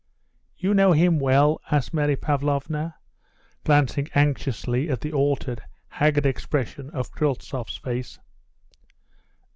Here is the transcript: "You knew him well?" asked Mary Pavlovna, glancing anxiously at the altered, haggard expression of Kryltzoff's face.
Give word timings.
"You 0.57 0.73
knew 0.73 0.93
him 0.93 1.19
well?" 1.19 1.61
asked 1.69 1.93
Mary 1.93 2.15
Pavlovna, 2.15 2.95
glancing 3.63 4.07
anxiously 4.15 4.89
at 4.89 5.01
the 5.01 5.13
altered, 5.13 5.61
haggard 5.89 6.25
expression 6.25 6.89
of 6.89 7.11
Kryltzoff's 7.11 7.77
face. 7.77 8.17